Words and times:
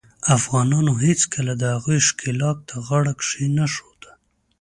افغانانو 0.37 0.91
هیڅکله 1.05 1.53
د 1.57 1.63
هغوي 1.75 1.99
ښکیلاک 2.07 2.57
ته 2.69 2.75
غاړه 2.87 3.13
کښېنښوده. 3.19 4.11